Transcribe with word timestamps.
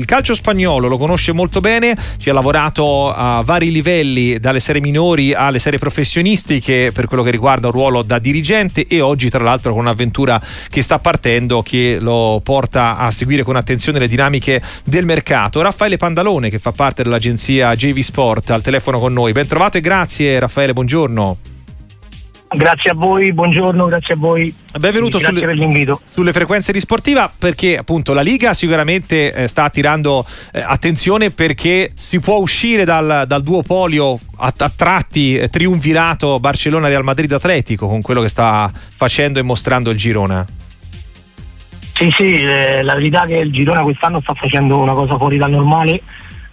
il 0.00 0.06
calcio 0.06 0.34
spagnolo 0.34 0.88
lo 0.88 0.96
conosce 0.96 1.32
molto 1.32 1.60
bene, 1.60 1.94
ci 2.16 2.30
ha 2.30 2.32
lavorato 2.32 3.12
a 3.12 3.42
vari 3.44 3.70
livelli, 3.70 4.40
dalle 4.40 4.58
serie 4.58 4.80
minori 4.80 5.34
alle 5.34 5.58
serie 5.58 5.78
professionistiche 5.78 6.90
per 6.90 7.04
quello 7.04 7.22
che 7.22 7.30
riguarda 7.30 7.66
un 7.66 7.74
ruolo 7.74 8.00
da 8.00 8.18
dirigente 8.18 8.86
e 8.86 9.02
oggi 9.02 9.28
tra 9.28 9.44
l'altro 9.44 9.72
con 9.72 9.82
un'avventura 9.82 10.40
che 10.70 10.80
sta 10.80 10.98
partendo 10.98 11.60
che 11.60 11.98
lo 12.00 12.40
porta 12.42 12.96
a 12.96 13.10
seguire 13.10 13.42
con 13.42 13.56
attenzione 13.56 13.98
le 13.98 14.08
dinamiche 14.08 14.62
del 14.84 15.04
mercato. 15.04 15.60
Raffaele 15.60 15.98
Pandalone 15.98 16.48
che 16.48 16.58
fa 16.58 16.72
parte 16.72 17.02
dell'agenzia 17.02 17.76
JV 17.76 17.98
Sport 17.98 18.50
al 18.50 18.62
telefono 18.62 18.98
con 18.98 19.12
noi. 19.12 19.32
Ben 19.32 19.46
trovato 19.46 19.76
e 19.76 19.82
grazie 19.82 20.38
Raffaele, 20.38 20.72
buongiorno. 20.72 21.49
Grazie 22.52 22.90
a 22.90 22.94
voi, 22.94 23.32
buongiorno, 23.32 23.86
grazie 23.86 24.14
a 24.14 24.16
voi. 24.16 24.52
Benvenuto 24.76 25.18
grazie 25.18 25.36
sulle, 25.36 25.46
per 25.46 25.54
l'invito. 25.54 26.00
sulle 26.04 26.32
frequenze 26.32 26.72
di 26.72 26.80
Sportiva 26.80 27.30
perché 27.36 27.76
appunto 27.76 28.12
la 28.12 28.22
Liga 28.22 28.54
sicuramente 28.54 29.32
eh, 29.32 29.46
sta 29.46 29.64
attirando 29.64 30.26
eh, 30.52 30.60
attenzione 30.60 31.30
perché 31.30 31.92
si 31.94 32.18
può 32.18 32.38
uscire 32.38 32.84
dal, 32.84 33.22
dal 33.28 33.42
duopolio 33.42 34.18
a, 34.38 34.52
a 34.56 34.72
tratti 34.74 35.36
eh, 35.36 35.48
triunvirato 35.48 36.40
Barcellona-Real 36.40 37.04
Madrid-Atletico 37.04 37.86
con 37.86 38.02
quello 38.02 38.20
che 38.20 38.28
sta 38.28 38.68
facendo 38.74 39.38
e 39.38 39.42
mostrando 39.42 39.90
il 39.90 39.96
Girona. 39.96 40.44
Sì, 41.92 42.10
sì, 42.16 42.32
eh, 42.32 42.82
la 42.82 42.94
verità 42.94 43.24
è 43.24 43.26
che 43.28 43.36
il 43.36 43.52
Girona 43.52 43.82
quest'anno 43.82 44.20
sta 44.22 44.34
facendo 44.34 44.76
una 44.78 44.94
cosa 44.94 45.16
fuori 45.16 45.36
dal 45.36 45.50
normale, 45.50 46.02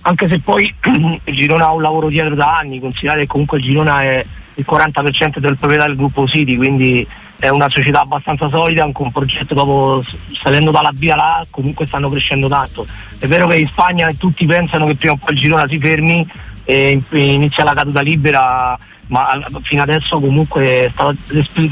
anche 0.07 0.29
se 0.29 0.39
poi 0.39 0.73
il 1.25 1.33
Girona 1.33 1.65
ha 1.65 1.73
un 1.73 1.81
lavoro 1.81 2.07
dietro 2.07 2.33
da 2.33 2.57
anni, 2.57 2.79
considerate 2.79 3.21
che 3.21 3.27
comunque 3.27 3.57
il 3.57 3.63
Girona 3.63 3.99
è 3.99 4.23
il 4.55 4.65
40% 4.67 5.37
del 5.37 5.57
proprietà 5.57 5.85
del 5.85 5.97
gruppo 5.97 6.25
City, 6.25 6.55
quindi 6.55 7.05
è 7.37 7.49
una 7.49 7.69
società 7.69 8.01
abbastanza 8.01 8.49
solida, 8.49 8.83
anche 8.83 9.01
un 9.01 9.11
progetto 9.11 9.53
dopo 9.53 10.03
salendo 10.41 10.71
dalla 10.71 10.91
via 10.93 11.15
là 11.15 11.45
comunque 11.51 11.85
stanno 11.85 12.09
crescendo 12.09 12.47
tanto. 12.47 12.87
È 13.19 13.27
vero 13.27 13.47
che 13.47 13.57
in 13.57 13.67
Spagna 13.67 14.09
tutti 14.17 14.45
pensano 14.45 14.87
che 14.87 14.95
prima 14.95 15.13
o 15.13 15.17
poi 15.17 15.35
il 15.35 15.41
Girona 15.41 15.67
si 15.67 15.77
fermi 15.77 16.25
e 16.63 16.99
inizia 17.11 17.65
la 17.65 17.73
caduta 17.73 18.01
libera, 18.01 18.77
ma 19.07 19.27
fino 19.61 19.83
adesso 19.83 20.19
comunque 20.19 20.89
sta, 20.93 21.13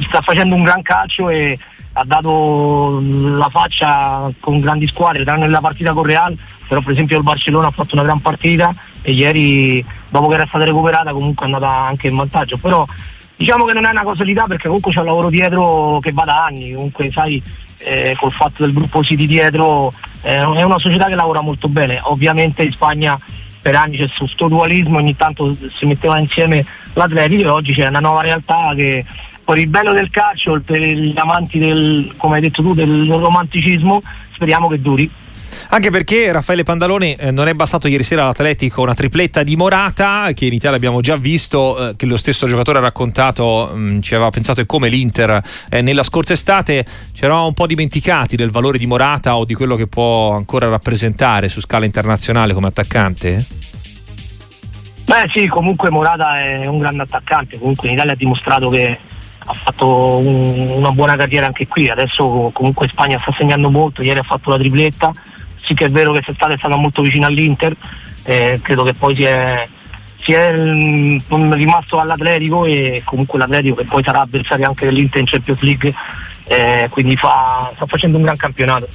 sta 0.07 0.21
facendo 0.21 0.55
un 0.55 0.63
gran 0.63 0.81
calcio 0.81 1.29
e 1.29 1.57
ha 1.97 2.03
dato 2.03 3.01
la 3.01 3.47
faccia 3.49 4.29
con 4.41 4.57
grandi 4.57 4.85
squadre, 4.85 5.23
tranne 5.23 5.47
la 5.47 5.61
partita 5.61 5.93
con 5.93 6.03
Real, 6.03 6.37
però 6.67 6.81
per 6.81 6.91
esempio 6.91 7.17
il 7.17 7.23
Barcellona 7.23 7.67
ha 7.67 7.71
fatto 7.71 7.95
una 7.95 8.03
gran 8.03 8.19
partita 8.19 8.69
e 9.01 9.13
ieri 9.13 9.83
dopo 10.09 10.27
che 10.27 10.33
era 10.33 10.45
stata 10.45 10.65
recuperata 10.65 11.13
comunque 11.13 11.45
è 11.45 11.51
andata 11.51 11.85
anche 11.85 12.07
in 12.07 12.17
vantaggio, 12.17 12.57
però 12.57 12.85
diciamo 13.37 13.63
che 13.63 13.71
non 13.71 13.85
è 13.85 13.91
una 13.91 14.03
casualità 14.03 14.43
perché 14.43 14.65
comunque 14.65 14.91
c'è 14.91 14.99
un 14.99 15.05
lavoro 15.05 15.29
dietro 15.29 15.99
che 16.01 16.11
va 16.11 16.25
da 16.25 16.43
anni, 16.45 16.73
comunque 16.73 17.09
sai 17.13 17.41
eh, 17.77 18.13
col 18.19 18.31
fatto 18.31 18.63
del 18.65 18.73
gruppo 18.73 19.01
City 19.01 19.25
dietro 19.25 19.93
eh, 20.21 20.39
è 20.39 20.63
una 20.63 20.79
società 20.79 21.05
che 21.05 21.15
lavora 21.15 21.39
molto 21.39 21.69
bene, 21.69 22.01
ovviamente 22.03 22.63
in 22.63 22.73
Spagna 22.73 23.17
per 23.61 23.75
anni 23.75 23.95
c'è 23.95 24.09
questo 24.09 24.49
dualismo, 24.49 24.97
ogni 24.97 25.15
tanto 25.15 25.55
si 25.71 25.85
metteva 25.85 26.19
insieme 26.19 26.61
l'Atletico 26.91 27.43
e 27.43 27.51
oggi 27.51 27.73
c'è 27.73 27.87
una 27.87 27.99
nuova 27.99 28.21
realtà 28.21 28.73
che 28.75 29.05
per 29.45 29.57
il 29.59 29.67
bello 29.67 29.93
del 29.93 30.09
calcio, 30.09 30.59
per 30.65 30.81
gli 30.81 31.17
amanti 31.17 31.59
del, 31.59 32.13
come 32.17 32.35
hai 32.35 32.41
detto 32.41 32.63
tu, 32.63 32.73
del 32.73 33.07
romanticismo, 33.07 34.01
speriamo 34.33 34.67
che 34.67 34.81
duri. 34.81 35.09
Anche 35.69 35.89
perché 35.89 36.31
Raffaele 36.31 36.63
Pandaloni 36.63 37.13
eh, 37.13 37.31
non 37.31 37.47
è 37.47 37.53
bastato 37.53 37.87
ieri 37.87 38.03
sera 38.03 38.23
all'Atletico 38.23 38.81
una 38.81 38.93
tripletta 38.93 39.43
di 39.43 39.55
Morata, 39.55 40.29
che 40.33 40.45
in 40.45 40.53
Italia 40.53 40.75
abbiamo 40.75 40.99
già 40.99 41.15
visto, 41.15 41.89
eh, 41.89 41.95
che 41.95 42.05
lo 42.05 42.17
stesso 42.17 42.47
giocatore 42.47 42.79
ha 42.79 42.81
raccontato, 42.81 43.71
mh, 43.73 43.79
mm, 43.79 43.99
ci 44.01 44.15
aveva 44.15 44.31
pensato 44.31 44.61
è 44.61 44.65
come 44.65 44.89
l'Inter 44.89 45.41
eh, 45.69 45.81
nella 45.81 46.03
scorsa 46.03 46.33
estate, 46.33 46.85
ci 47.13 47.23
eravamo 47.23 47.47
un 47.47 47.53
po' 47.53 47.67
dimenticati 47.67 48.35
del 48.35 48.51
valore 48.51 48.77
di 48.77 48.85
Morata 48.85 49.37
o 49.37 49.45
di 49.45 49.53
quello 49.53 49.75
che 49.75 49.87
può 49.87 50.33
ancora 50.33 50.67
rappresentare 50.67 51.47
su 51.47 51.61
scala 51.61 51.85
internazionale 51.85 52.53
come 52.53 52.67
attaccante? 52.67 53.45
Beh 55.05 55.29
sì, 55.29 55.47
comunque 55.47 55.91
Morata 55.91 56.39
è 56.39 56.65
un 56.65 56.79
grande 56.79 57.03
attaccante, 57.03 57.59
comunque 57.59 57.87
in 57.87 57.93
Italia 57.93 58.13
ha 58.13 58.17
dimostrato 58.17 58.69
che 58.69 58.97
ha 59.45 59.53
fatto 59.53 60.17
un, 60.17 60.67
una 60.69 60.91
buona 60.91 61.15
carriera 61.15 61.45
anche 61.45 61.67
qui, 61.67 61.87
adesso 61.87 62.49
comunque 62.53 62.87
Spagna 62.89 63.19
sta 63.19 63.31
segnando 63.33 63.69
molto, 63.69 64.01
ieri 64.01 64.19
ha 64.19 64.23
fatto 64.23 64.49
la 64.49 64.57
tripletta, 64.57 65.11
sì 65.55 65.73
che 65.73 65.85
è 65.85 65.89
vero 65.89 66.11
che 66.11 66.21
quest'estate 66.21 66.53
è 66.53 66.57
stata 66.57 66.75
molto 66.75 67.01
vicina 67.01 67.27
all'Inter, 67.27 67.75
eh, 68.23 68.59
credo 68.61 68.83
che 68.83 68.93
poi 68.93 69.15
si 69.15 69.23
è, 69.23 69.67
si 70.17 70.33
è 70.33 70.55
mh, 70.55 71.21
mm, 71.33 71.53
rimasto 71.53 71.99
all'Atletico 71.99 72.65
e 72.65 73.01
comunque 73.03 73.37
l'Atletico 73.37 73.75
che 73.75 73.85
poi 73.85 74.03
sarà 74.03 74.21
avversario 74.21 74.67
anche 74.67 74.85
dell'Inter 74.85 75.21
in 75.21 75.27
Champions 75.27 75.61
League, 75.61 75.93
eh, 76.47 76.87
quindi 76.89 77.15
fa, 77.15 77.71
sta 77.75 77.85
facendo 77.85 78.17
un 78.17 78.23
gran 78.23 78.37
campionato. 78.37 78.87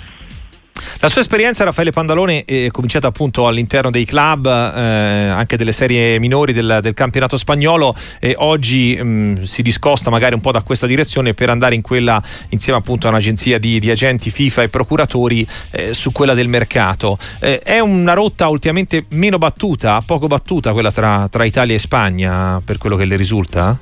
La 1.03 1.09
sua 1.09 1.23
esperienza, 1.23 1.65
Raffaele 1.65 1.93
Pandalone, 1.93 2.45
è 2.45 2.69
cominciata 2.71 3.07
appunto 3.07 3.47
all'interno 3.47 3.91
dei 3.91 4.05
club, 4.05 4.45
eh, 4.47 4.51
anche 4.51 5.57
delle 5.57 5.73
serie 5.73 6.19
minori 6.19 6.53
del, 6.53 6.81
del 6.83 6.93
campionato 6.93 7.39
spagnolo 7.39 7.95
e 8.19 8.35
oggi 8.37 8.99
mh, 9.01 9.09
mm, 9.09 9.43
si 9.45 9.63
discosta 9.63 10.11
magari 10.11 10.35
un 10.35 10.43
po' 10.43 10.53
da 10.53 10.61
questa 10.61 10.87
direzione 10.87 11.33
per 11.33 11.49
andare 11.49 11.75
in 11.75 11.81
quella, 11.81 12.23
insieme 12.51 12.79
appunto 12.79 13.07
a 13.07 13.11
un'agenzia 13.11 13.59
di, 13.59 13.81
di 13.81 13.91
agenti 13.91 14.31
FIFA 14.31 14.65
e 14.65 14.69
procuratori, 14.69 15.47
eh, 15.71 15.95
su 15.95 16.13
quella 16.13 16.35
del 16.35 16.49
mercato. 16.49 17.17
Eh, 17.39 17.61
è 17.61 17.79
una 17.79 18.13
rotta 18.13 18.49
ultimamente 18.49 19.07
meno 19.13 19.39
battuta, 19.39 20.03
poco 20.05 20.27
battuta 20.27 20.75
quella 20.75 20.93
tra, 20.93 21.29
tra 21.31 21.47
Italia 21.47 21.75
e 21.75 21.79
Spagna, 21.79 22.61
per 22.63 22.77
quello 22.77 22.97
che 22.97 23.07
le 23.07 23.17
risulta? 23.17 23.79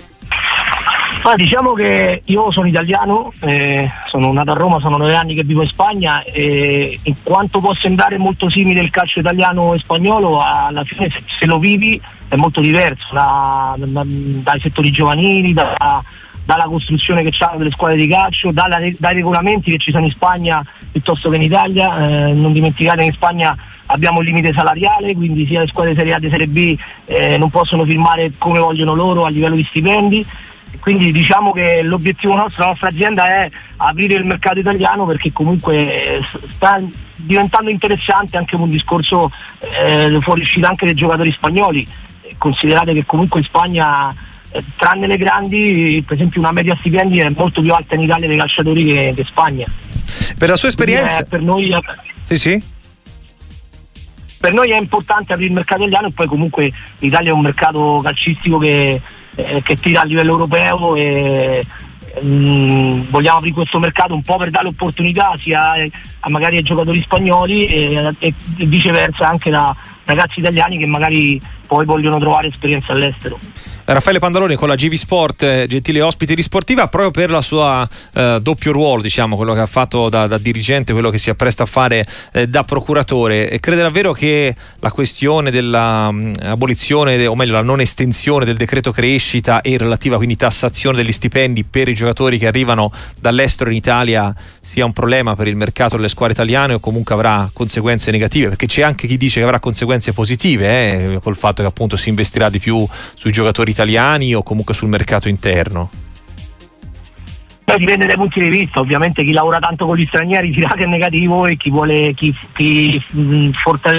Ah, 1.31 1.37
diciamo 1.37 1.75
che 1.75 2.22
io 2.25 2.50
sono 2.50 2.69
italiano, 2.69 3.34
eh, 3.41 3.87
sono 4.06 4.33
nato 4.33 4.53
a 4.53 4.55
Roma, 4.55 4.81
sono 4.81 4.97
nove 4.97 5.15
anni 5.15 5.34
che 5.34 5.44
vivo 5.44 5.61
in 5.61 5.69
Spagna 5.69 6.22
e 6.22 6.99
in 7.03 7.15
quanto 7.22 7.61
può 7.61 7.75
sembrare 7.75 8.16
molto 8.16 8.49
simile 8.49 8.81
il 8.81 8.89
calcio 8.89 9.21
italiano 9.21 9.75
e 9.75 9.78
spagnolo, 9.78 10.41
alla 10.41 10.84
fine 10.84 11.11
se, 11.38 11.44
lo 11.44 11.59
vivi 11.59 12.00
è 12.28 12.37
molto 12.37 12.62
diverso 12.62 13.12
da, 13.12 13.75
da, 13.77 14.05
dai 14.06 14.59
settori 14.59 14.91
giovanili, 14.91 15.53
da, 15.53 16.03
dalla 16.47 16.65
costruzione 16.65 17.21
che 17.21 17.44
hanno 17.44 17.59
delle 17.59 17.72
squadre 17.72 17.99
di 17.99 18.09
calcio, 18.09 18.50
dalla, 18.50 18.78
dai 18.97 19.15
regolamenti 19.17 19.72
che 19.72 19.77
ci 19.77 19.91
sono 19.91 20.06
in 20.06 20.12
Spagna 20.12 20.65
piuttosto 20.91 21.28
che 21.28 21.37
in 21.37 21.43
Italia. 21.43 22.09
Eh, 22.09 22.33
non 22.33 22.55
dimenticate 22.55 23.00
che 23.00 23.05
in 23.05 23.12
Spagna 23.12 23.55
abbiamo 23.84 24.21
il 24.21 24.28
limite 24.28 24.55
salariale, 24.55 25.12
quindi 25.12 25.47
sia 25.47 25.61
le 25.61 25.67
squadre 25.67 25.94
Serie 25.94 26.15
A 26.15 26.19
che 26.19 26.31
Serie 26.31 26.49
B 26.49 26.75
eh, 27.05 27.37
non 27.37 27.50
possono 27.50 27.84
firmare 27.84 28.33
come 28.38 28.61
vogliono 28.61 28.94
loro 28.94 29.27
a 29.27 29.28
livello 29.28 29.56
di 29.56 29.67
stipendi 29.69 30.27
quindi 30.81 31.11
diciamo 31.12 31.53
che 31.53 31.83
l'obiettivo 31.83 32.34
nostro, 32.34 32.62
la 32.62 32.71
nostra 32.71 32.89
azienda 32.89 33.27
è 33.27 33.51
aprire 33.77 34.17
il 34.17 34.25
mercato 34.25 34.59
italiano 34.59 35.06
perché 35.06 35.33
comunque 35.33 36.21
sta 36.47 36.81
diventando 37.17 37.71
interessante 37.71 38.37
anche 38.37 38.56
un 38.56 38.71
discorso 38.71 39.31
eh, 39.61 40.19
fuoriuscita 40.21 40.69
anche 40.69 40.87
dei 40.87 40.95
giocatori 40.95 41.33
spagnoli. 41.33 41.87
Considerate 42.37 42.95
che 42.95 43.05
comunque 43.05 43.41
in 43.41 43.47
Spagna 43.47 44.15
eh, 44.51 44.62
tranne 44.77 45.06
le 45.06 45.17
grandi, 45.17 46.03
per 46.06 46.17
esempio 46.17 46.41
una 46.41 46.53
media 46.53 46.77
stipendi 46.79 47.19
è 47.19 47.29
molto 47.31 47.61
più 47.61 47.73
alta 47.73 47.95
in 47.97 48.03
Italia 48.03 48.29
dei 48.29 48.37
calciatori 48.37 48.85
che, 48.85 49.15
in 49.17 49.25
Spagna. 49.25 49.67
Per 50.39 50.49
la 50.49 50.56
sua 50.56 50.69
esperienza? 50.69 51.19
È, 51.19 51.27
per 51.27 51.43
noi 51.43 51.75
sì, 52.29 52.39
sì. 52.39 52.62
Per 54.41 54.53
noi 54.53 54.71
è 54.71 54.78
importante 54.78 55.32
aprire 55.32 55.49
il 55.49 55.54
mercato 55.54 55.82
italiano 55.82 56.09
e 56.09 56.12
poi 56.12 56.26
comunque 56.26 56.72
l'Italia 56.99 57.31
è 57.31 57.34
un 57.34 57.41
mercato 57.41 58.00
calcistico 58.03 58.59
che 58.59 59.00
eh, 59.38 59.62
che 59.62 59.76
tira 59.76 60.00
a 60.00 60.04
livello 60.04 60.32
europeo 60.32 60.97
e 60.97 61.65
mh, 62.21 62.28
mm, 62.28 63.00
vogliamo 63.09 63.38
aprire 63.38 63.54
questo 63.54 63.78
mercato 63.78 64.12
un 64.12 64.22
po' 64.22 64.37
per 64.37 64.50
dare 64.50 64.66
opportunità 64.66 65.32
sia 65.37 65.75
a, 66.21 66.28
magari 66.28 66.56
ai 66.56 66.62
giocatori 66.62 67.00
spagnoli 67.00 67.66
e, 67.66 68.15
e, 68.19 68.34
viceversa 68.56 69.28
anche 69.28 69.50
da 69.50 69.75
ragazzi 70.04 70.41
italiani 70.41 70.78
che 70.78 70.87
magari 70.87 71.41
poi 71.69 71.84
vogliono 71.84 72.19
trovare 72.19 72.49
esperienza 72.49 72.93
all'estero. 72.93 73.38
Raffaele 73.91 74.19
Pandaloni 74.19 74.54
con 74.54 74.69
la 74.69 74.75
GV 74.75 74.93
Sport, 74.97 75.43
eh, 75.44 75.66
gentile 75.66 76.03
ospite 76.03 76.34
di 76.34 76.43
Sportiva, 76.43 76.88
proprio 76.88 77.10
per 77.10 77.31
la 77.31 77.41
sua 77.41 77.88
eh, 78.12 78.38
doppio 78.43 78.71
ruolo, 78.71 79.00
diciamo, 79.00 79.34
quello 79.34 79.54
che 79.54 79.60
ha 79.60 79.66
fatto 79.66 80.10
da, 80.10 80.26
da, 80.26 80.37
dirigente, 80.37 80.93
quello 80.93 81.09
che 81.09 81.16
si 81.16 81.31
appresta 81.31 81.62
a 81.62 81.66
fare 81.66 82.04
eh, 82.32 82.47
da 82.47 82.65
procuratore. 82.65 83.49
E 83.49 83.60
crede 83.60 83.81
davvero 83.81 84.12
che 84.12 84.54
la 84.81 84.93
questione 84.93 85.50
dell'abolizione, 85.50 87.17
mm, 87.17 87.26
o 87.29 87.35
meglio 87.35 87.52
la 87.52 87.62
non 87.62 87.81
estensione 87.81 88.44
del 88.44 88.58
decreto 88.58 88.93
crescita 88.93 89.62
e 89.62 89.79
relativa 89.79 90.19
quindi 90.19 90.37
tassazione 90.37 90.99
degli 90.99 91.11
stipendi 91.11 91.64
per 91.64 91.88
i 91.88 91.94
giocatori 91.94 92.37
che 92.37 92.46
arrivano 92.46 92.93
dall'estero 93.19 93.70
in 93.70 93.76
Italia 93.76 94.35
sia 94.61 94.85
un 94.85 94.93
problema 94.93 95.35
per 95.35 95.49
il 95.49 95.56
mercato 95.56 95.96
delle 95.96 96.08
squadre 96.08 96.35
italiane 96.35 96.75
o 96.75 96.79
comunque 96.79 97.14
avrà 97.14 97.49
conseguenze 97.55 98.11
negative? 98.11 98.49
Perché 98.49 98.67
c'è 98.67 98.82
anche 98.82 99.06
chi 99.06 99.17
dice 99.17 99.40
che 99.40 99.46
avrà 99.46 99.61
conseguenze 99.61 100.12
positive 100.12 101.14
eh, 101.14 101.20
col 101.23 101.37
fatto 101.37 101.62
che 101.62 101.69
appunto 101.69 101.96
si 101.96 102.11
investirà 102.11 102.50
di 102.50 102.58
più 102.58 102.87
sui 103.14 103.32
giocatori 103.32 103.70
italiani 103.70 103.76
o 104.34 104.42
comunque 104.42 104.75
sul 104.75 104.88
mercato 104.88 105.28
interno? 105.28 105.90
Poi 107.64 107.78
dipende 107.78 108.06
dai 108.06 108.16
punti 108.16 108.42
di 108.42 108.48
vista, 108.48 108.80
ovviamente 108.80 109.22
chi 109.25 109.32
lavora 109.32 109.58
tanto 109.58 109.84
con 109.84 109.96
gli 109.96 110.06
stranieri 110.06 110.50
che 110.50 110.64
è 110.64 110.86
negativo 110.86 111.46
e 111.46 111.56
chi 111.56 111.69
vuole 111.69 112.14
chi, 112.14 112.34
chi 112.54 113.02
mm, 113.14 113.50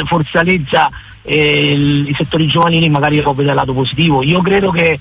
forzaleggia 0.06 0.90
eh, 1.22 2.04
i 2.08 2.14
settori 2.18 2.46
giovanili 2.48 2.90
magari 2.90 3.22
lo 3.22 3.32
vede 3.34 3.48
dal 3.48 3.56
lato 3.56 3.74
positivo. 3.74 4.24
Io 4.24 4.42
credo 4.42 4.72
che 4.72 4.98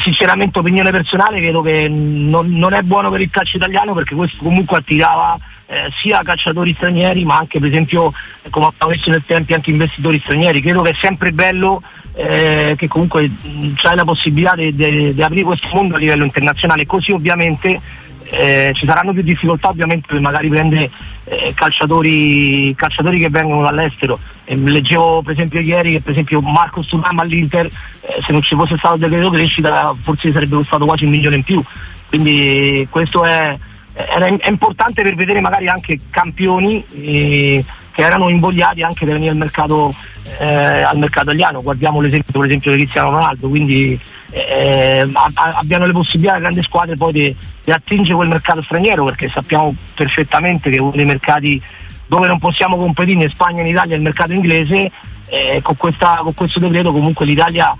sinceramente 0.00 0.58
opinione 0.58 0.90
personale 0.90 1.40
credo 1.40 1.60
che 1.60 1.88
non, 1.88 2.50
non, 2.50 2.72
è 2.72 2.82
buono 2.82 3.10
per 3.10 3.20
il 3.20 3.30
calcio 3.30 3.56
italiano 3.56 3.94
perché 3.94 4.14
questo 4.14 4.42
comunque 4.42 4.78
attirava 4.78 5.36
eh, 5.72 5.90
sia 5.96 6.20
calciatori 6.22 6.74
stranieri 6.74 7.24
ma 7.24 7.38
anche 7.38 7.58
per 7.58 7.70
esempio 7.70 8.12
come 8.50 8.66
abbiamo 8.66 8.92
visto 8.92 9.08
nel 9.08 9.24
tempo 9.24 9.54
anche 9.54 9.70
investitori 9.70 10.20
stranieri. 10.20 10.60
Credo 10.60 10.82
che 10.82 10.90
è 10.90 10.96
sempre 11.00 11.32
bello 11.32 11.80
eh, 12.14 12.74
che 12.76 12.88
comunque 12.88 13.30
c'è 13.74 13.94
la 13.94 14.04
possibilità 14.04 14.54
di 14.54 15.22
aprire 15.22 15.44
questo 15.44 15.68
mondo 15.72 15.94
a 15.94 15.98
livello 15.98 16.24
internazionale, 16.24 16.84
così 16.84 17.12
ovviamente 17.12 17.80
eh, 18.24 18.72
ci 18.74 18.86
saranno 18.86 19.12
più 19.12 19.22
difficoltà 19.22 19.68
ovviamente 19.68 20.06
per 20.08 20.20
magari 20.20 20.48
prendere 20.48 20.90
eh, 21.24 21.52
calciatori, 21.54 22.74
calciatori, 22.74 23.18
che 23.18 23.30
vengono 23.30 23.62
dall'estero. 23.62 24.18
Eh, 24.44 24.56
leggevo 24.56 25.22
per 25.22 25.32
esempio 25.32 25.60
ieri 25.60 25.92
che 25.92 26.00
per 26.00 26.12
esempio 26.12 26.40
Marco 26.40 26.82
Sturm 26.82 27.18
all'Inter, 27.18 27.66
eh, 27.66 28.22
se 28.26 28.32
non 28.32 28.42
ci 28.42 28.54
fosse 28.54 28.76
stato 28.76 28.94
il 28.94 29.00
decreto 29.00 29.30
crescita 29.30 29.94
forse 30.02 30.32
sarebbe 30.32 30.56
costato 30.56 30.84
quasi 30.84 31.04
un 31.04 31.10
milione 31.10 31.36
in 31.36 31.44
più. 31.44 31.62
Quindi 32.08 32.86
questo 32.90 33.24
è, 33.24 33.56
è, 33.94 34.48
importante 34.48 35.02
per 35.02 35.14
vedere 35.14 35.40
magari 35.40 35.68
anche 35.68 35.98
campioni 36.10 36.84
eh, 36.94 37.64
che 37.92 38.02
erano 38.02 38.28
invogliati 38.28 38.82
anche 38.82 39.04
per 39.04 39.14
venire 39.14 39.32
al 39.32 39.36
mercato, 39.36 39.94
eh, 40.38 40.82
al 40.82 40.98
mercato 40.98 41.26
italiano. 41.28 41.62
Guardiamo 41.62 42.00
l'esempio 42.00 42.40
per 42.40 42.48
esempio 42.48 42.70
di 42.70 42.76
Cristiano 42.78 43.10
Ronaldo, 43.10 43.48
quindi 43.48 44.00
eh, 44.30 45.10
abbiano 45.34 45.86
le 45.86 45.92
possibilità 45.92 46.38
grandi 46.38 46.62
squadre 46.62 46.96
poi 46.96 47.12
di, 47.12 47.36
di 47.64 47.70
attingere 47.70 48.14
quel 48.14 48.28
mercato 48.28 48.62
straniero 48.62 49.04
perché 49.04 49.28
sappiamo 49.28 49.74
perfettamente 49.94 50.70
che 50.70 50.80
uno 50.80 50.92
dei 50.92 51.04
mercati 51.04 51.62
dove 52.06 52.26
non 52.26 52.38
possiamo 52.38 52.76
competere 52.76 53.22
in 53.22 53.30
Spagna 53.30 53.58
e 53.58 53.62
in 53.62 53.68
Italia 53.68 53.94
è 53.94 53.96
il 53.96 54.02
mercato 54.02 54.32
inglese, 54.32 54.90
eh, 55.28 55.60
con, 55.62 55.76
questa, 55.76 56.20
con, 56.22 56.34
questo 56.34 56.58
decreto 56.58 56.92
comunque 56.92 57.24
l'Italia 57.24 57.74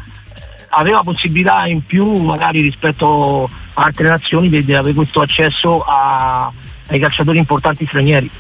aveva 0.75 1.01
possibilità 1.01 1.67
in 1.67 1.85
più 1.85 2.05
magari 2.13 2.61
rispetto 2.61 3.49
a 3.75 3.83
altre 3.85 4.09
nazioni 4.09 4.49
di, 4.49 4.75
avere 4.75 4.95
questo 4.95 5.21
accesso 5.21 5.83
a, 5.83 6.51
ai 6.89 6.99
calciatori 6.99 7.39
importanti 7.39 7.87
stranieri. 7.87 8.31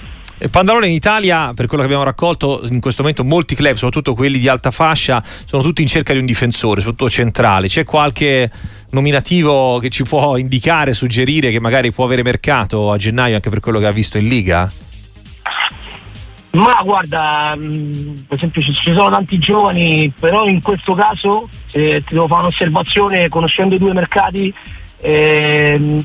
Pandalone 0.50 0.87
in 0.88 0.93
Italia, 0.93 1.52
per 1.55 1.67
quello 1.67 1.82
che 1.82 1.88
abbiamo 1.88 2.05
raccolto, 2.05 2.62
in 2.69 2.81
questo 2.81 3.02
momento 3.02 3.23
molti 3.23 3.55
club, 3.55 3.76
soprattutto 3.76 4.14
quelli 4.14 4.38
di 4.38 4.49
alta 4.49 4.73
fascia, 4.73 5.23
sono 5.44 5.62
tutti 5.62 5.82
in 5.82 5.88
cerca 5.88 6.12
di 6.12 6.19
un 6.19 6.26
difensore, 6.26 6.81
soprattutto 6.81 7.11
centrale. 7.11 7.69
C'è 7.69 7.84
qualche 7.84 8.50
nominativo 8.90 9.79
che 9.79 9.88
ci 9.88 10.02
può 10.02 10.37
indicare, 10.37 10.94
suggerire 10.94 11.50
che 11.50 11.61
magari 11.61 11.93
può 11.93 12.05
avere 12.05 12.23
mercato 12.23 12.90
a 12.90 12.96
gennaio 12.96 13.37
anche 13.37 13.50
per 13.50 13.61
quello 13.61 13.79
che 13.79 13.87
ha 13.87 13.93
visto 13.93 14.19
in 14.19 14.26
Liga? 14.26 14.70
Ma 16.52 16.81
guarda, 16.82 17.54
mm, 17.56 18.14
per 18.28 18.37
esempio 18.37 18.60
ci, 18.60 18.75
sono 18.75 19.08
tanti 19.08 19.38
giovani, 19.38 20.12
però 20.19 20.46
in 20.46 20.60
questo 20.60 20.94
caso 20.94 21.49
se 21.70 22.02
ti 22.04 22.12
devo 22.12 22.26
fare 22.26 22.43
un'osservazione 22.43 23.28
conoscendo 23.28 23.75
i 23.75 23.78
due 23.78 23.94
mercati, 23.94 24.52
ehm, 25.00 26.04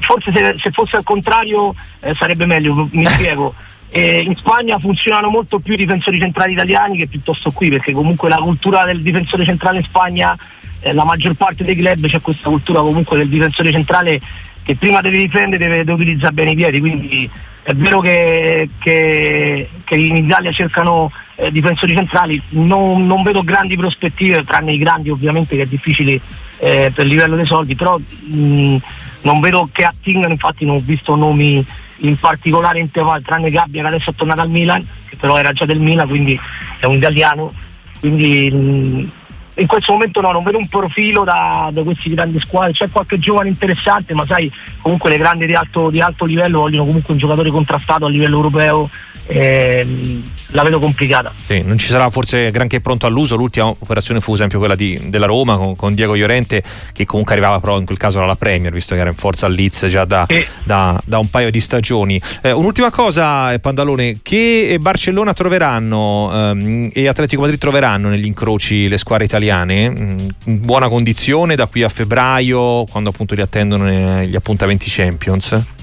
forse 0.00 0.32
se, 0.32 0.54
se, 0.58 0.70
fosse 0.70 0.96
al 0.96 1.04
contrario 1.04 1.74
eh, 2.00 2.12
sarebbe 2.12 2.44
meglio, 2.44 2.88
mi 2.92 3.06
spiego. 3.08 3.54
Eh, 3.88 4.20
in 4.20 4.36
Spagna 4.36 4.78
funzionano 4.78 5.30
molto 5.30 5.60
più 5.60 5.72
i 5.72 5.78
difensori 5.78 6.18
centrali 6.18 6.52
italiani 6.52 6.98
che 6.98 7.06
piuttosto 7.06 7.50
qui, 7.50 7.70
perché 7.70 7.92
comunque 7.92 8.28
la 8.28 8.36
cultura 8.36 8.84
del 8.84 9.00
difensore 9.00 9.46
centrale 9.46 9.78
in 9.78 9.84
Spagna, 9.84 10.36
eh, 10.80 10.92
la 10.92 11.04
maggior 11.04 11.34
parte 11.34 11.64
dei 11.64 11.74
club 11.74 12.06
c'è 12.06 12.20
questa 12.20 12.50
cultura 12.50 12.80
comunque 12.80 13.16
del 13.16 13.28
difensore 13.28 13.70
centrale 13.70 14.20
che 14.62 14.76
prima 14.76 15.00
deve 15.00 15.16
difendere 15.16 15.64
deve, 15.64 15.84
deve 15.84 15.92
utilizzare 15.92 16.34
bene 16.34 16.50
i 16.50 16.56
piedi, 16.56 16.80
quindi 16.80 17.30
è 17.62 17.74
vero 17.74 18.00
che, 18.00 18.68
che, 18.78 19.68
che 19.86 19.94
in 19.94 20.16
Italia 20.16 20.50
cercano 20.50 21.12
eh, 21.36 21.52
difensori 21.52 21.94
centrali, 21.94 22.42
non, 22.50 23.06
non, 23.06 23.22
vedo 23.22 23.44
grandi 23.44 23.76
prospettive, 23.76 24.42
tranne 24.42 24.72
i 24.72 24.78
grandi 24.78 25.10
ovviamente 25.10 25.54
che 25.54 25.62
è 25.62 25.66
difficile 25.66 26.20
eh, 26.58 26.90
per 26.92 27.04
il 27.04 27.12
livello 27.12 27.36
dei 27.36 27.46
soldi, 27.46 27.76
però 27.76 27.96
mh, 27.96 28.76
non 29.22 29.40
vedo 29.40 29.68
che 29.70 29.84
attingano, 29.84 30.32
infatti 30.32 30.64
non 30.64 30.76
ho 30.76 30.82
visto 30.82 31.14
nomi 31.14 31.64
in 31.98 32.16
particolare 32.18 32.80
in 32.80 32.90
Teval, 32.90 33.22
tranne 33.22 33.48
Gabbia 33.48 33.82
che 33.82 33.88
adesso 33.88 34.10
è 34.10 34.14
tornato 34.14 34.40
al 34.40 34.50
Milan, 34.50 34.84
che 35.08 35.16
però 35.16 35.36
era 35.36 35.52
già 35.52 35.64
del 35.64 35.78
Milan, 35.78 36.08
quindi 36.08 36.38
è 36.80 36.86
un 36.86 36.96
italiano, 36.96 37.52
quindi 38.00 38.50
mh, 38.50 39.10
in 39.58 39.66
questo 39.66 39.92
momento 39.92 40.20
no, 40.20 40.32
non 40.32 40.42
vedo 40.42 40.58
un 40.58 40.68
profilo 40.68 41.24
da, 41.24 41.70
da 41.72 41.82
questi 41.82 42.10
grandi 42.10 42.38
squadre, 42.40 42.72
c'è 42.72 42.90
qualche 42.90 43.18
giovane 43.18 43.48
interessante, 43.48 44.14
ma 44.14 44.24
sai, 44.26 44.50
comunque 44.82 45.10
le 45.10 45.18
grandi 45.18 45.46
di 45.46 45.54
alto, 45.54 45.90
di 45.90 46.00
alto 46.00 46.24
livello 46.24 46.60
vogliono 46.60 46.84
comunque 46.84 47.14
un 47.14 47.18
giocatore 47.18 47.50
contrastato 47.50 48.06
a 48.06 48.08
livello 48.08 48.36
europeo 48.36 48.88
eh, 49.26 50.22
la 50.50 50.62
vedo 50.62 50.78
complicata. 50.78 51.32
Sì, 51.46 51.62
non 51.62 51.76
ci 51.78 51.88
sarà 51.88 52.08
forse 52.10 52.50
granché 52.50 52.80
pronto 52.80 53.06
all'uso. 53.06 53.36
L'ultima 53.36 53.66
operazione 53.66 54.20
fu 54.20 54.32
esempio 54.32 54.58
quella 54.58 54.76
di, 54.76 54.98
della 55.06 55.26
Roma 55.26 55.56
con, 55.56 55.76
con, 55.76 55.94
Diego 55.94 56.14
Llorente, 56.14 56.62
che 56.92 57.04
comunque 57.04 57.34
arrivava 57.34 57.60
però 57.60 57.78
in 57.78 57.84
quel 57.84 57.98
caso 57.98 58.18
dalla 58.18 58.36
Premier, 58.36 58.72
visto 58.72 58.94
che 58.94 59.00
era 59.00 59.10
in 59.10 59.16
forza 59.16 59.46
al 59.46 59.52
Leeds 59.52 59.86
già 59.86 60.04
da, 60.04 60.26
sì. 60.28 60.44
da, 60.64 61.00
da 61.04 61.18
un 61.18 61.28
paio 61.28 61.50
di 61.50 61.60
stagioni. 61.60 62.20
Eh, 62.42 62.52
un'ultima 62.52 62.90
cosa, 62.90 63.52
eh, 63.52 63.58
Pandalone, 63.58 64.18
che 64.22 64.76
Barcellona 64.80 65.32
troveranno 65.32 66.30
ehm, 66.32 66.90
e 66.92 67.08
Atletico 67.08 67.42
Madrid 67.42 67.58
troveranno 67.58 68.08
negli 68.08 68.26
incroci 68.26 68.88
le 68.88 68.98
squadre 68.98 69.24
italiane? 69.24 69.45
Mm, 69.52 70.28
in 70.46 70.60
buona 70.60 70.88
condizione 70.88 71.54
da 71.54 71.66
qui 71.66 71.82
a 71.82 71.88
febbraio, 71.88 72.84
quando 72.84 73.10
appunto 73.10 73.34
li 73.34 73.42
attendono 73.42 73.88
eh, 73.88 74.26
gli 74.26 74.34
appuntamenti 74.34 74.86
Champions? 74.88 75.74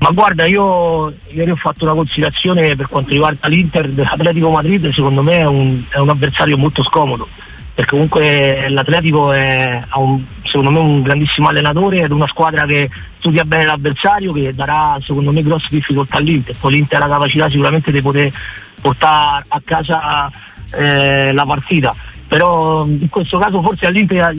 Ma 0.00 0.10
guarda, 0.10 0.46
io 0.46 1.12
ieri 1.28 1.52
ho 1.52 1.56
fatto 1.56 1.84
una 1.84 1.94
considerazione 1.94 2.74
per 2.74 2.88
quanto 2.88 3.10
riguarda 3.10 3.46
l'Inter 3.46 3.88
dell'Atletico 3.90 4.50
Madrid, 4.50 4.90
secondo 4.90 5.22
me 5.22 5.36
è 5.36 5.46
un, 5.46 5.82
è 5.88 5.98
un 5.98 6.08
avversario 6.08 6.58
molto 6.58 6.82
scomodo, 6.82 7.28
perché 7.72 7.92
comunque 7.92 8.68
l'Atletico 8.68 9.32
è, 9.32 9.80
ha 9.88 9.98
un, 10.00 10.24
secondo 10.42 10.70
me 10.72 10.78
un 10.80 11.02
grandissimo 11.02 11.48
allenatore 11.48 12.02
ed 12.02 12.10
una 12.10 12.26
squadra 12.26 12.66
che 12.66 12.90
studia 13.18 13.44
bene 13.44 13.64
l'avversario, 13.64 14.32
che 14.32 14.52
darà 14.52 14.98
secondo 15.00 15.30
me 15.30 15.42
grosse 15.42 15.68
difficoltà 15.70 16.16
all'Inter. 16.18 16.56
Poi 16.58 16.72
l'Inter 16.72 17.00
ha 17.00 17.06
la 17.06 17.12
capacità 17.12 17.48
sicuramente 17.48 17.92
di 17.92 18.02
poter 18.02 18.30
portare 18.80 19.44
a 19.46 19.62
casa 19.64 20.30
eh, 20.72 21.32
la 21.32 21.44
partita 21.44 21.94
però 22.32 22.86
in 22.86 23.10
questo 23.10 23.36
caso 23.36 23.60
forse 23.60 23.84
all'Inter 23.84 24.32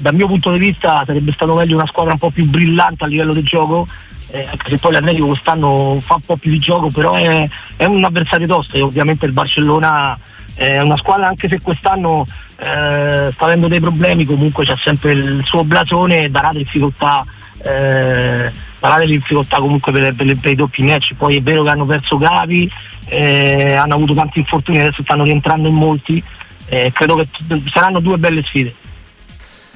dal 0.00 0.14
mio 0.14 0.26
punto 0.26 0.50
di 0.50 0.58
vista 0.58 1.04
sarebbe 1.06 1.30
stato 1.30 1.54
meglio 1.54 1.76
una 1.76 1.86
squadra 1.86 2.14
un 2.14 2.18
po' 2.18 2.32
più 2.32 2.44
brillante 2.44 3.04
a 3.04 3.06
livello 3.06 3.32
del 3.32 3.44
gioco 3.44 3.86
eh, 4.32 4.48
anche 4.50 4.70
se 4.70 4.78
poi 4.78 4.90
l'Atletico 4.90 5.28
quest'anno 5.28 5.98
fa 6.00 6.14
un 6.14 6.22
po' 6.22 6.36
più 6.36 6.50
di 6.50 6.58
gioco 6.58 6.88
però 6.90 7.14
è, 7.14 7.48
è 7.76 7.84
un 7.84 8.02
avversario 8.02 8.48
tosto. 8.48 8.76
E 8.76 8.80
ovviamente 8.80 9.26
il 9.26 9.30
Barcellona 9.32 10.18
è 10.54 10.80
una 10.80 10.96
squadra 10.96 11.28
anche 11.28 11.48
se 11.48 11.60
quest'anno 11.60 12.26
eh, 12.56 13.30
sta 13.32 13.44
avendo 13.44 13.68
dei 13.68 13.78
problemi 13.78 14.24
comunque 14.24 14.64
c'è 14.64 14.74
sempre 14.82 15.12
il 15.12 15.44
suo 15.44 15.62
blasone 15.62 16.24
e 16.24 16.28
darà 16.28 16.50
difficoltà 16.52 17.24
eh, 17.62 18.50
darà 18.80 19.04
difficoltà 19.04 19.58
comunque 19.58 19.92
per, 19.92 20.16
per, 20.16 20.36
per, 20.36 20.50
i 20.50 20.56
doppi 20.56 20.82
match. 20.82 21.14
Poi 21.14 21.36
è 21.36 21.42
vero 21.42 21.62
che 21.62 21.70
hanno 21.70 21.86
perso 21.86 22.18
Gavi 22.18 22.68
eh, 23.06 23.74
hanno 23.74 23.94
avuto 23.94 24.14
tanti 24.14 24.40
infortuni 24.40 24.80
adesso 24.80 25.04
stanno 25.04 25.22
rientrando 25.22 25.68
in 25.68 25.76
molti 25.76 26.20
eh, 26.68 26.92
credo 26.92 27.16
che 27.16 27.26
saranno 27.70 28.00
due 28.00 28.16
belle 28.16 28.42
sfide. 28.42 28.74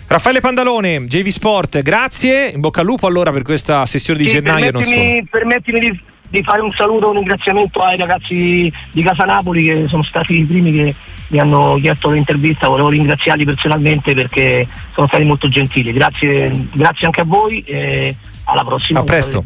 Raffaele 0.07 0.41
Pandalone, 0.41 1.07
JV 1.07 1.29
Sport, 1.29 1.83
grazie, 1.83 2.49
in 2.49 2.59
bocca 2.59 2.81
al 2.81 2.87
lupo 2.87 3.07
allora 3.07 3.31
per 3.31 3.43
questa 3.43 3.87
sessione 3.87 4.19
di 4.19 4.29
sì, 4.29 4.35
gennaio. 4.35 4.73
Permettimi, 4.73 5.25
permettimi 5.31 5.79
di, 5.79 6.01
di, 6.31 6.43
fare 6.43 6.63
un 6.63 6.73
saluto, 6.73 7.11
un 7.11 7.15
ringraziamento 7.15 7.81
ai 7.81 7.97
ragazzi 7.97 8.73
di 8.91 9.03
Casa 9.05 9.23
Napoli 9.23 9.65
che 9.65 9.85
sono 9.87 10.03
stati 10.03 10.41
i 10.41 10.45
primi 10.45 10.73
che 10.73 10.95
mi 11.29 11.39
hanno 11.39 11.79
chiesto 11.81 12.11
l'intervista, 12.11 12.67
volevo 12.67 12.89
ringraziarli 12.89 13.45
personalmente 13.45 14.13
perché 14.13 14.67
sono 14.95 15.07
stati 15.07 15.25
molto 15.25 15.49
gentili. 15.49 15.93
Grazie, 15.93 16.67
grazie 16.73 17.07
anche 17.07 17.21
a 17.21 17.25
voi 17.25 17.61
e 17.61 18.13
alla 18.47 18.65
prossima. 18.65 18.99
A 18.99 19.05
presto. 19.05 19.45